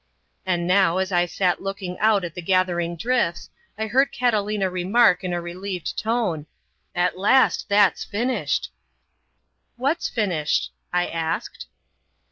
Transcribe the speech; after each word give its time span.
And 0.47 0.65
now, 0.65 0.97
as 0.97 1.11
I 1.11 1.27
sat 1.27 1.61
looking 1.61 1.99
out 1.99 2.25
at 2.25 2.33
the 2.33 2.41
gathering 2.41 2.95
drifts, 2.95 3.51
I 3.77 3.85
heard 3.85 4.11
Catalina 4.11 4.67
remark 4.67 5.23
in 5.23 5.31
a 5.31 5.39
relieved 5.39 5.95
tone, 5.95 6.47
"At 6.95 7.19
last 7.19 7.69
that's 7.69 8.03
finished!" 8.03 8.71
"What's 9.77 10.09
finished?" 10.09 10.71
I 10.91 11.05
asked. 11.05 11.67